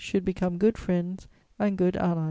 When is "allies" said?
1.95-2.17